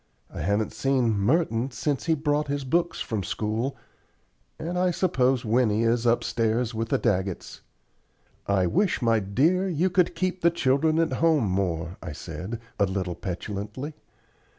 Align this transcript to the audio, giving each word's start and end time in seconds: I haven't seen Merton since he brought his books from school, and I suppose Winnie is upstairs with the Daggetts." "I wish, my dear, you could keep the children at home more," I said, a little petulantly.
I 0.33 0.41
haven't 0.41 0.73
seen 0.73 1.11
Merton 1.13 1.69
since 1.69 2.05
he 2.07 2.15
brought 2.15 2.47
his 2.47 2.63
books 2.63 3.01
from 3.01 3.21
school, 3.21 3.77
and 4.57 4.75
I 4.75 4.89
suppose 4.89 5.45
Winnie 5.45 5.83
is 5.83 6.07
upstairs 6.07 6.73
with 6.73 6.89
the 6.89 6.97
Daggetts." 6.97 7.61
"I 8.47 8.65
wish, 8.65 9.03
my 9.03 9.19
dear, 9.19 9.69
you 9.69 9.91
could 9.91 10.15
keep 10.15 10.41
the 10.41 10.49
children 10.49 10.97
at 10.97 11.13
home 11.21 11.47
more," 11.47 11.97
I 12.01 12.13
said, 12.13 12.59
a 12.79 12.87
little 12.87 13.13
petulantly. 13.13 13.93